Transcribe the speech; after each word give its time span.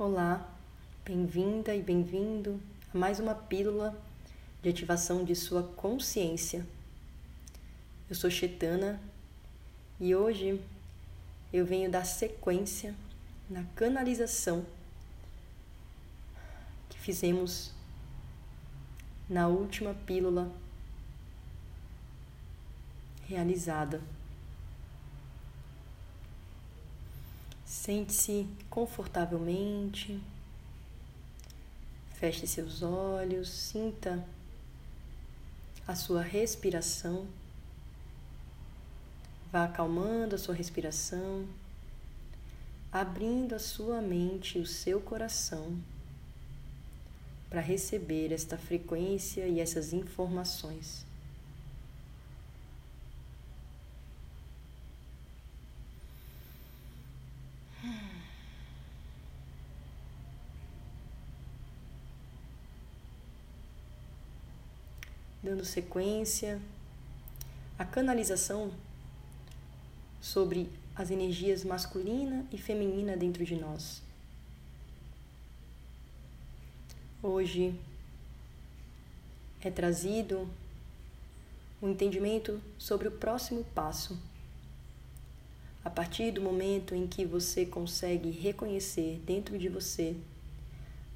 Olá, 0.00 0.48
bem-vinda 1.04 1.74
e 1.74 1.82
bem-vindo 1.82 2.60
a 2.94 2.96
mais 2.96 3.18
uma 3.18 3.34
pílula 3.34 4.00
de 4.62 4.68
ativação 4.68 5.24
de 5.24 5.34
sua 5.34 5.64
consciência. 5.64 6.64
Eu 8.08 8.14
sou 8.14 8.30
Chetana 8.30 9.00
e 9.98 10.14
hoje 10.14 10.62
eu 11.52 11.66
venho 11.66 11.90
dar 11.90 12.04
sequência 12.04 12.94
na 13.50 13.64
canalização 13.74 14.64
que 16.88 17.00
fizemos 17.00 17.72
na 19.28 19.48
última 19.48 19.94
pílula 20.06 20.48
realizada. 23.26 24.00
Sente-se 27.88 28.46
confortavelmente, 28.68 30.20
feche 32.16 32.46
seus 32.46 32.82
olhos, 32.82 33.48
sinta 33.48 34.22
a 35.86 35.94
sua 35.94 36.20
respiração, 36.20 37.26
vá 39.50 39.64
acalmando 39.64 40.34
a 40.34 40.38
sua 40.38 40.54
respiração, 40.54 41.48
abrindo 42.92 43.54
a 43.54 43.58
sua 43.58 44.02
mente 44.02 44.58
e 44.58 44.60
o 44.60 44.66
seu 44.66 45.00
coração 45.00 45.74
para 47.48 47.62
receber 47.62 48.34
esta 48.34 48.58
frequência 48.58 49.48
e 49.48 49.60
essas 49.60 49.94
informações. 49.94 51.07
Dando 65.48 65.64
sequência 65.64 66.60
à 67.78 67.84
canalização 67.84 68.70
sobre 70.20 70.68
as 70.94 71.10
energias 71.10 71.64
masculina 71.64 72.44
e 72.52 72.58
feminina 72.58 73.16
dentro 73.16 73.46
de 73.46 73.56
nós. 73.56 74.02
Hoje 77.22 77.74
é 79.62 79.70
trazido 79.70 80.46
o 81.80 81.86
um 81.86 81.92
entendimento 81.92 82.60
sobre 82.76 83.08
o 83.08 83.12
próximo 83.12 83.64
passo. 83.74 84.18
A 85.82 85.88
partir 85.88 86.30
do 86.30 86.42
momento 86.42 86.94
em 86.94 87.06
que 87.06 87.24
você 87.24 87.64
consegue 87.64 88.28
reconhecer 88.28 89.18
dentro 89.24 89.58
de 89.58 89.70
você 89.70 90.14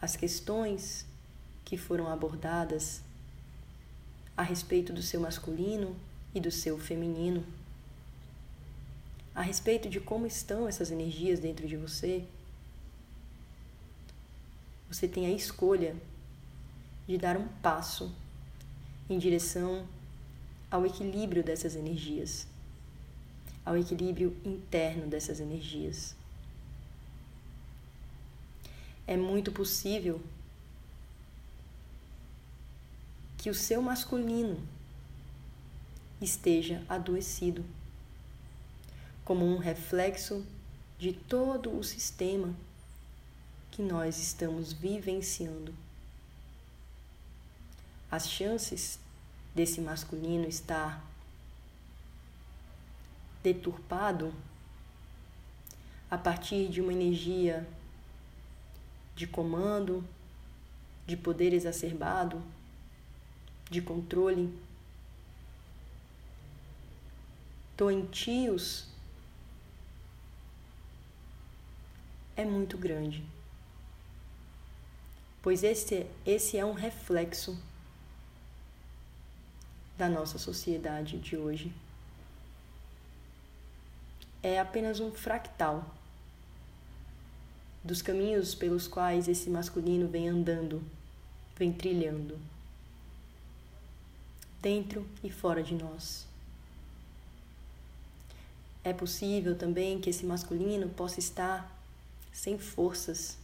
as 0.00 0.14
questões 0.14 1.04
que 1.64 1.76
foram 1.76 2.06
abordadas 2.06 3.02
a 4.36 4.42
respeito 4.42 4.92
do 4.92 5.02
seu 5.02 5.20
masculino 5.20 5.96
e 6.34 6.40
do 6.40 6.50
seu 6.50 6.78
feminino, 6.78 7.44
a 9.34 9.42
respeito 9.42 9.88
de 9.88 10.00
como 10.00 10.26
estão 10.26 10.68
essas 10.68 10.90
energias 10.90 11.40
dentro 11.40 11.66
de 11.66 11.76
você, 11.76 12.24
você 14.88 15.06
tem 15.06 15.26
a 15.26 15.30
escolha 15.30 15.94
de 17.06 17.16
dar 17.16 17.36
um 17.36 17.46
passo 17.62 18.12
em 19.08 19.18
direção 19.18 19.86
ao 20.70 20.84
equilíbrio 20.84 21.42
dessas 21.42 21.74
energias, 21.74 22.46
ao 23.64 23.76
equilíbrio 23.76 24.36
interno 24.44 25.06
dessas 25.06 25.40
energias. 25.40 26.14
É 29.06 29.16
muito 29.16 29.50
possível 29.50 30.20
que 33.40 33.48
o 33.48 33.54
seu 33.54 33.80
masculino 33.80 34.60
esteja 36.20 36.84
adoecido, 36.86 37.64
como 39.24 39.46
um 39.46 39.56
reflexo 39.56 40.44
de 40.98 41.14
todo 41.14 41.74
o 41.74 41.82
sistema 41.82 42.54
que 43.70 43.80
nós 43.80 44.18
estamos 44.18 44.74
vivenciando. 44.74 45.72
As 48.10 48.28
chances 48.28 48.98
desse 49.54 49.80
masculino 49.80 50.46
estar 50.46 51.02
deturpado 53.42 54.34
a 56.10 56.18
partir 56.18 56.68
de 56.68 56.82
uma 56.82 56.92
energia 56.92 57.66
de 59.16 59.26
comando, 59.26 60.04
de 61.06 61.16
poder 61.16 61.54
exacerbado, 61.54 62.42
de 63.70 63.80
controle, 63.80 64.52
doentios, 67.76 68.88
é 72.36 72.44
muito 72.44 72.76
grande. 72.76 73.24
Pois 75.40 75.62
esse, 75.62 76.04
esse 76.26 76.58
é 76.58 76.64
um 76.64 76.72
reflexo 76.72 77.56
da 79.96 80.08
nossa 80.08 80.36
sociedade 80.36 81.18
de 81.18 81.36
hoje. 81.36 81.72
É 84.42 84.58
apenas 84.58 84.98
um 84.98 85.12
fractal 85.12 85.94
dos 87.84 88.02
caminhos 88.02 88.54
pelos 88.54 88.88
quais 88.88 89.28
esse 89.28 89.48
masculino 89.48 90.08
vem 90.08 90.28
andando, 90.28 90.82
vem 91.56 91.72
trilhando 91.72 92.38
dentro 94.60 95.06
e 95.22 95.30
fora 95.30 95.62
de 95.62 95.74
nós. 95.74 96.26
É 98.82 98.92
possível 98.92 99.56
também 99.56 100.00
que 100.00 100.08
esse 100.08 100.24
masculino 100.24 100.88
possa 100.88 101.18
estar 101.18 101.70
sem 102.32 102.58
forças. 102.58 103.36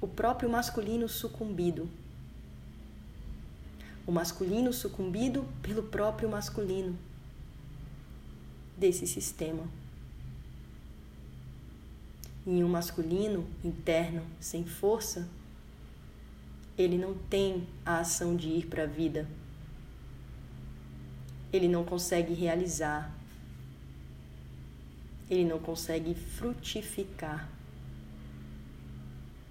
O 0.00 0.06
próprio 0.06 0.48
masculino 0.48 1.08
sucumbido. 1.08 1.88
O 4.06 4.12
masculino 4.12 4.72
sucumbido 4.72 5.46
pelo 5.62 5.84
próprio 5.84 6.28
masculino 6.28 6.98
desse 8.76 9.06
sistema. 9.06 9.66
E 12.46 12.64
um 12.64 12.68
masculino 12.68 13.46
interno 13.62 14.22
sem 14.40 14.64
força 14.64 15.28
ele 16.80 16.96
não 16.96 17.14
tem 17.14 17.66
a 17.84 17.98
ação 17.98 18.34
de 18.34 18.48
ir 18.48 18.66
para 18.66 18.84
a 18.84 18.86
vida. 18.86 19.28
Ele 21.52 21.68
não 21.68 21.84
consegue 21.84 22.32
realizar. 22.32 23.12
Ele 25.28 25.44
não 25.44 25.58
consegue 25.58 26.14
frutificar 26.14 27.48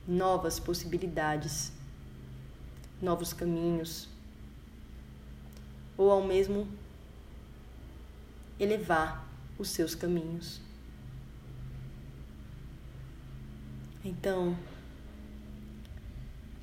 novas 0.08 0.60
possibilidades, 0.60 1.72
novos 3.02 3.32
caminhos, 3.32 4.10
ou 5.96 6.10
ao 6.12 6.24
mesmo 6.26 6.68
elevar 8.60 9.26
os 9.58 9.70
seus 9.70 9.94
caminhos. 9.94 10.60
Então, 14.04 14.58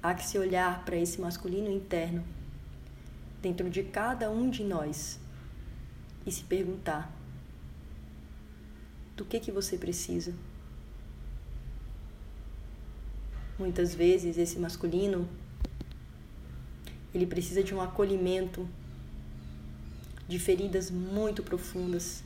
Há 0.02 0.14
que 0.14 0.24
se 0.24 0.38
olhar 0.38 0.84
para 0.84 0.96
esse 0.96 1.20
masculino 1.20 1.70
interno 1.70 2.24
dentro 3.42 3.68
de 3.70 3.82
cada 3.82 4.30
um 4.30 4.48
de 4.50 4.64
nós 4.64 5.18
e 6.26 6.32
se 6.32 6.44
perguntar: 6.44 7.12
do 9.16 9.24
que 9.24 9.40
que 9.40 9.50
você 9.50 9.76
precisa? 9.76 10.34
Muitas 13.58 13.94
vezes 13.94 14.36
esse 14.36 14.58
masculino 14.58 15.26
ele 17.14 17.26
precisa 17.26 17.62
de 17.62 17.74
um 17.74 17.80
acolhimento 17.80 18.68
de 20.28 20.38
feridas 20.38 20.90
muito 20.90 21.42
profundas. 21.42 22.22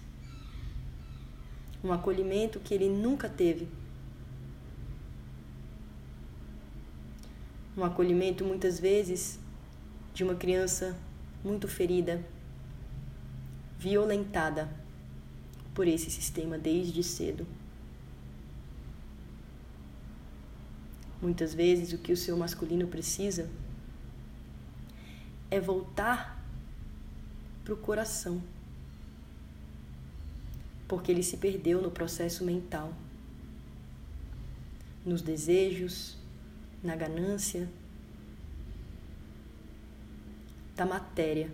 Um 1.85 1.93
acolhimento 1.93 2.59
que 2.59 2.75
ele 2.75 2.89
nunca 2.89 3.29
teve 3.29 3.69
um 7.77 7.85
acolhimento 7.85 8.45
muitas 8.45 8.79
vezes 8.81 9.39
de 10.13 10.25
uma 10.25 10.35
criança 10.35 10.97
muito 11.45 11.69
ferida, 11.69 12.25
violentada 13.79 14.69
por 15.75 15.87
esse 15.87 16.11
sistema 16.11 16.59
desde 16.59 17.03
cedo. 17.03 17.47
Muitas 21.23 21.55
vezes 21.55 21.93
o 21.93 21.99
que 21.99 22.13
o 22.13 22.17
seu 22.17 22.37
masculino 22.37 22.87
precisa 22.87 23.49
é 25.51 25.61
voltar 25.61 26.43
para 27.65 27.75
o 27.75 27.77
coração, 27.77 28.43
porque 30.89 31.13
ele 31.13 31.23
se 31.23 31.37
perdeu 31.37 31.81
no 31.81 31.91
processo 31.91 32.45
mental. 32.45 32.93
nos 35.05 35.23
desejos, 35.23 36.20
na 36.83 36.97
ganância, 36.97 37.69
da 40.75 40.87
matéria. 40.87 41.51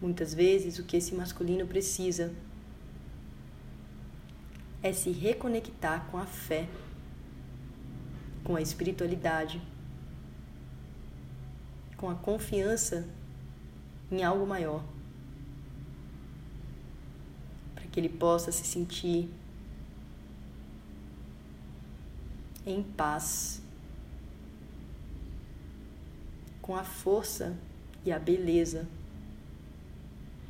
Muitas 0.00 0.32
vezes 0.32 0.78
o 0.78 0.84
que 0.84 0.96
esse 0.96 1.14
masculino 1.14 1.66
precisa 1.66 2.32
é 4.82 4.92
se 4.92 5.10
reconectar 5.10 6.06
com 6.10 6.18
a 6.18 6.26
fé, 6.26 6.68
com 8.42 8.56
a 8.56 8.60
espiritualidade, 8.60 9.60
com 11.96 12.10
a 12.10 12.14
confiança 12.14 13.08
em 14.10 14.22
algo 14.22 14.46
maior, 14.46 14.84
para 17.74 17.84
que 17.86 17.98
ele 17.98 18.10
possa 18.10 18.52
se 18.52 18.64
sentir 18.64 19.30
em 22.66 22.82
paz, 22.82 23.62
com 26.62 26.74
a 26.74 26.84
força 26.84 27.56
e 28.04 28.12
a 28.12 28.18
beleza 28.18 28.86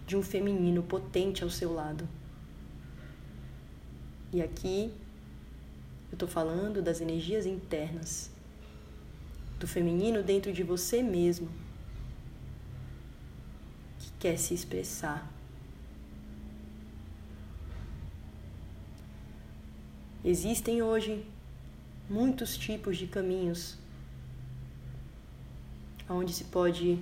de 0.07 0.17
um 0.17 0.23
feminino 0.23 0.83
potente 0.83 1.43
ao 1.43 1.51
seu 1.51 1.73
lado. 1.73 2.09
E 4.33 4.43
aqui 4.43 4.93
eu 6.11 6.15
estou 6.15 6.29
falando 6.29 6.83
das 6.83 7.01
energias 7.01 7.47
internas, 7.47 8.31
do 9.59 9.67
feminino 9.67 10.23
dentro 10.23 10.53
de 10.53 10.63
você 10.63 11.03
mesmo, 11.03 11.49
que 13.99 14.11
quer 14.21 14.37
se 14.39 14.55
expressar. 14.55 15.29
Existem 20.25 20.83
hoje 20.83 21.27
muitos 22.09 22.57
tipos 22.57 22.99
de 22.99 23.07
caminhos 23.07 23.79
onde 26.09 26.33
se 26.33 26.45
pode 26.45 26.99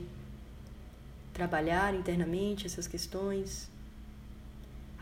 trabalhar 1.33 1.95
internamente 1.95 2.67
essas 2.67 2.87
questões, 2.87 3.69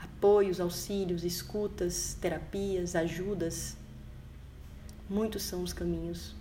apoios, 0.03 0.61
auxílios, 0.61 1.23
escutas, 1.25 2.17
terapias, 2.21 2.97
ajudas. 2.97 3.77
Muitos 5.09 5.43
são 5.43 5.63
os 5.63 5.73
caminhos. 5.73 6.35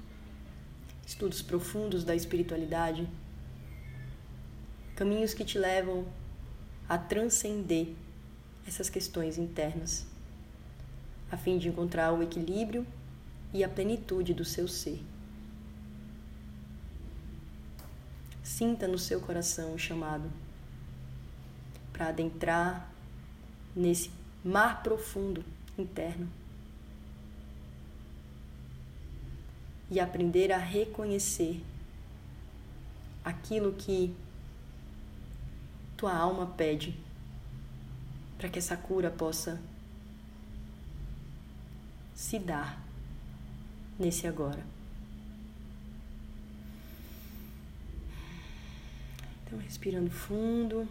Estudos 1.06 1.42
profundos 1.42 2.04
da 2.04 2.16
espiritualidade, 2.16 3.10
caminhos 4.96 5.34
que 5.34 5.44
te 5.44 5.58
levam 5.58 6.06
a 6.88 6.98
transcender 6.98 7.94
essas 8.68 8.90
questões 8.90 9.38
internas, 9.38 10.06
a 11.32 11.36
fim 11.36 11.58
de 11.58 11.68
encontrar 11.68 12.14
o 12.14 12.22
equilíbrio 12.22 12.86
e 13.54 13.64
a 13.64 13.70
plenitude 13.70 14.34
do 14.34 14.46
seu 14.46 14.68
ser. 14.68 15.02
Sinta 18.44 18.88
no 18.88 18.98
seu 18.98 19.22
coração 19.22 19.74
o 19.74 19.80
chamado 19.80 20.30
para 21.94 22.10
adentrar 22.10 22.92
nesse 23.76 24.12
mar 24.44 24.82
profundo 24.84 25.44
interno 25.78 26.30
e 29.92 30.00
aprender 30.00 30.52
a 30.52 30.58
reconhecer 30.58 31.64
aquilo 33.24 33.74
que 33.74 34.16
tua 35.98 36.16
alma 36.16 36.46
pede 36.46 36.98
para 38.38 38.50
que 38.50 38.60
essa 38.60 38.78
cura 38.78 39.12
possa 39.12 39.62
se 42.14 42.40
dar 42.40 42.89
nesse 44.00 44.26
agora. 44.26 44.66
Então, 49.46 49.60
respirando 49.60 50.10
fundo, 50.10 50.88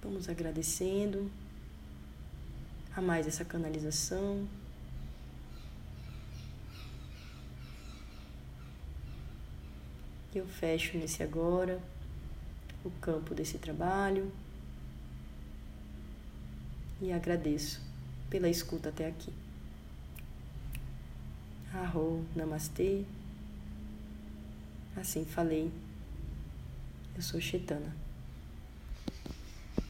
vamos 0.00 0.28
agradecendo 0.28 1.30
a 2.94 3.00
mais 3.00 3.26
essa 3.26 3.44
canalização. 3.44 4.46
Eu 10.34 10.46
fecho 10.46 10.96
nesse 10.96 11.22
agora 11.22 11.78
o 12.84 12.90
campo 12.90 13.34
desse 13.34 13.58
trabalho 13.58 14.32
e 17.00 17.12
agradeço 17.12 17.80
pela 18.30 18.48
escuta 18.48 18.88
até 18.88 19.06
aqui. 19.06 19.32
Arro, 21.74 22.22
namastê. 22.36 23.02
Assim 24.94 25.24
falei. 25.24 25.72
Eu 27.16 27.22
sou 27.22 27.40
Chetana. 27.40 28.01